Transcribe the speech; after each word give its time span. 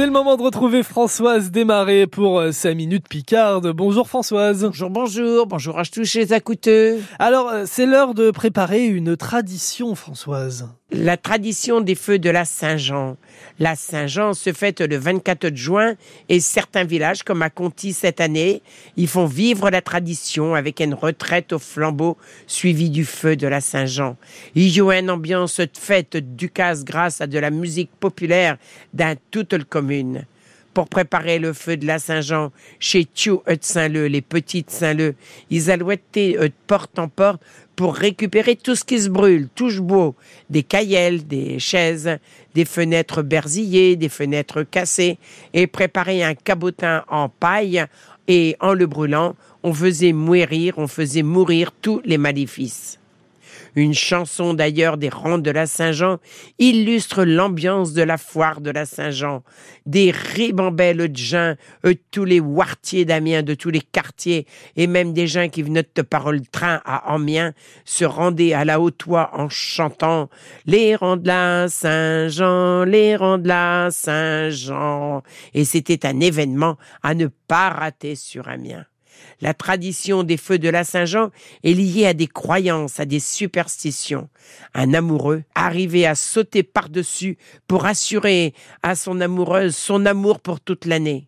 C'est 0.00 0.06
le 0.06 0.12
moment 0.12 0.38
de 0.38 0.42
retrouver 0.42 0.82
Françoise 0.82 1.50
Desmarais 1.50 2.06
pour 2.06 2.38
euh, 2.38 2.52
sa 2.52 2.72
minute 2.72 3.06
Picarde. 3.06 3.70
Bonjour 3.72 4.08
Françoise. 4.08 4.64
Bonjour, 4.64 4.88
bonjour, 4.88 5.46
bonjour 5.46 5.78
à 5.78 5.84
tous 5.84 6.14
les 6.14 6.32
écouteurs. 6.32 6.96
Alors, 7.18 7.50
euh, 7.50 7.64
c'est 7.66 7.84
l'heure 7.84 8.14
de 8.14 8.30
préparer 8.30 8.86
une 8.86 9.14
tradition, 9.18 9.94
Françoise. 9.94 10.70
La 10.92 11.16
tradition 11.16 11.80
des 11.80 11.94
feux 11.94 12.18
de 12.18 12.30
la 12.30 12.44
Saint-Jean. 12.44 13.16
La 13.60 13.76
Saint-Jean 13.76 14.34
se 14.34 14.52
fête 14.52 14.80
le 14.80 14.96
24 14.96 15.54
juin 15.54 15.94
et 16.28 16.40
certains 16.40 16.82
villages, 16.82 17.22
comme 17.22 17.42
à 17.42 17.50
Conti 17.50 17.92
cette 17.92 18.20
année, 18.20 18.60
y 18.96 19.06
font 19.06 19.26
vivre 19.26 19.70
la 19.70 19.82
tradition 19.82 20.56
avec 20.56 20.80
une 20.80 20.94
retraite 20.94 21.52
au 21.52 21.60
flambeau 21.60 22.16
suivie 22.48 22.90
du 22.90 23.04
feu 23.04 23.36
de 23.36 23.46
la 23.46 23.60
Saint-Jean. 23.60 24.16
Il 24.56 24.68
y 24.68 24.80
a 24.80 24.98
une 24.98 25.10
ambiance 25.10 25.60
de 25.60 25.68
fête 25.78 26.16
du 26.16 26.50
casse 26.50 26.84
grâce 26.84 27.20
à 27.20 27.28
de 27.28 27.38
la 27.38 27.50
musique 27.50 27.90
populaire 28.00 28.56
dans 28.92 29.16
toute 29.30 29.52
la 29.52 29.64
pour 30.74 30.88
préparer 30.88 31.38
le 31.38 31.52
feu 31.52 31.76
de 31.76 31.86
la 31.86 31.98
Saint-Jean 31.98 32.52
chez 32.78 33.04
Thieu 33.04 33.38
de 33.46 33.58
Saint-Leu, 33.60 34.06
les 34.06 34.20
petites 34.20 34.70
Saint-Leu. 34.70 35.14
Ils 35.50 35.70
alouettaient 35.70 36.34
de 36.34 36.52
porte 36.66 36.98
en 36.98 37.08
porte 37.08 37.42
pour 37.74 37.94
récupérer 37.94 38.56
tout 38.56 38.74
ce 38.76 38.84
qui 38.84 39.00
se 39.00 39.08
brûle, 39.08 39.48
touche 39.54 39.80
beau, 39.80 40.14
des 40.50 40.62
caillelles, 40.62 41.26
des 41.26 41.58
chaises, 41.58 42.18
des 42.54 42.64
fenêtres 42.66 43.22
berzillées, 43.22 43.96
des 43.96 44.10
fenêtres 44.10 44.62
cassées, 44.62 45.18
et 45.54 45.66
préparer 45.66 46.22
un 46.22 46.34
cabotin 46.34 47.04
en 47.08 47.28
paille, 47.28 47.84
et 48.28 48.56
en 48.60 48.74
le 48.74 48.86
brûlant, 48.86 49.34
on 49.62 49.72
faisait 49.72 50.12
mourir, 50.12 50.74
on 50.76 50.86
faisait 50.86 51.22
mourir 51.22 51.72
tous 51.72 52.00
les 52.04 52.18
maléfices. 52.18 52.99
Une 53.74 53.94
chanson 53.94 54.54
d'ailleurs 54.54 54.96
des 54.96 55.08
rangs 55.08 55.38
de 55.38 55.50
la 55.50 55.66
Saint-Jean 55.66 56.18
illustre 56.58 57.24
l'ambiance 57.24 57.92
de 57.92 58.02
la 58.02 58.18
foire 58.18 58.60
de 58.60 58.70
la 58.70 58.86
Saint-Jean. 58.86 59.42
Des 59.86 60.10
ribambelles 60.10 61.12
de 61.12 61.16
gens, 61.16 61.54
eux, 61.84 61.96
tous 62.10 62.24
les 62.24 62.40
wartiers 62.40 63.04
d'Amiens, 63.04 63.42
de 63.42 63.54
tous 63.54 63.70
les 63.70 63.80
quartiers, 63.80 64.46
et 64.76 64.86
même 64.86 65.12
des 65.12 65.26
gens 65.26 65.48
qui 65.48 65.62
venaient 65.62 65.86
de 65.94 66.02
parole 66.02 66.42
train 66.48 66.80
à 66.84 67.14
Amiens, 67.14 67.52
se 67.84 68.04
rendaient 68.04 68.52
à 68.52 68.64
la 68.64 68.80
haute-voix 68.80 69.30
en 69.34 69.48
chantant 69.48 70.28
Les 70.66 70.96
rangs 70.96 71.16
de 71.16 71.26
la 71.26 71.68
Saint-Jean, 71.68 72.84
les 72.84 73.16
rangs 73.16 73.38
de 73.38 73.48
la 73.48 73.88
Saint-Jean. 73.90 75.22
Et 75.54 75.64
c'était 75.64 76.06
un 76.06 76.20
événement 76.20 76.76
à 77.02 77.14
ne 77.14 77.26
pas 77.26 77.70
rater 77.70 78.14
sur 78.14 78.48
Amiens. 78.48 78.86
La 79.40 79.54
tradition 79.54 80.22
des 80.22 80.36
feux 80.36 80.58
de 80.58 80.68
la 80.68 80.84
Saint-Jean 80.84 81.30
est 81.64 81.72
liée 81.72 82.06
à 82.06 82.14
des 82.14 82.26
croyances, 82.26 83.00
à 83.00 83.04
des 83.04 83.20
superstitions. 83.20 84.28
Un 84.74 84.94
amoureux 84.94 85.42
arrivait 85.54 86.06
à 86.06 86.14
sauter 86.14 86.62
par-dessus 86.62 87.38
pour 87.66 87.86
assurer 87.86 88.54
à 88.82 88.94
son 88.94 89.20
amoureuse 89.20 89.76
son 89.76 90.06
amour 90.06 90.40
pour 90.40 90.60
toute 90.60 90.84
l'année 90.84 91.26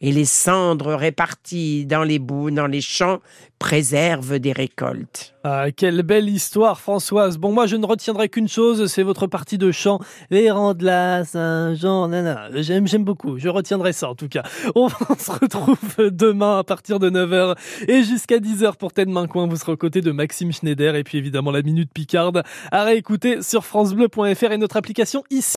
et 0.00 0.12
les 0.12 0.24
cendres 0.24 0.94
réparties 0.94 1.86
dans 1.86 2.04
les 2.04 2.18
boues, 2.18 2.50
dans 2.50 2.66
les 2.66 2.80
champs, 2.80 3.20
préservent 3.58 4.38
des 4.38 4.52
récoltes. 4.52 5.34
Ah, 5.44 5.66
quelle 5.74 6.02
belle 6.02 6.28
histoire, 6.28 6.80
Françoise. 6.80 7.36
Bon, 7.36 7.52
moi, 7.52 7.66
je 7.66 7.76
ne 7.76 7.84
retiendrai 7.84 8.28
qu'une 8.28 8.48
chose, 8.48 8.86
c'est 8.86 9.02
votre 9.02 9.26
partie 9.26 9.58
de 9.58 9.70
chant. 9.70 10.00
Les 10.30 10.50
rangs 10.50 10.74
de 10.74 10.84
la 10.84 11.24
Saint-Jean, 11.24 12.08
nana. 12.08 12.48
J'aime, 12.54 12.86
j'aime 12.86 13.04
beaucoup. 13.04 13.38
Je 13.38 13.48
retiendrai 13.48 13.92
ça, 13.92 14.08
en 14.08 14.14
tout 14.14 14.28
cas. 14.28 14.42
On 14.74 14.88
se 15.18 15.30
retrouve 15.30 15.78
demain 15.98 16.58
à 16.58 16.64
partir 16.64 16.98
de 16.98 17.10
9h 17.10 17.56
et 17.88 18.02
jusqu'à 18.02 18.38
10h 18.38 18.76
pour 18.76 18.92
Tête 18.92 19.08
Main 19.08 19.26
Coin. 19.26 19.46
Vous 19.46 19.56
serez 19.56 19.72
aux 19.72 19.76
côtés 19.76 20.00
de 20.00 20.10
Maxime 20.10 20.52
Schneider 20.52 20.96
et 20.96 21.04
puis 21.04 21.18
évidemment 21.18 21.50
la 21.50 21.62
Minute 21.62 21.90
Picarde 21.92 22.42
à 22.72 22.84
réécouter 22.84 23.42
sur 23.42 23.64
FranceBleu.fr 23.66 24.52
et 24.52 24.58
notre 24.58 24.76
application 24.76 25.22
ici. 25.30 25.48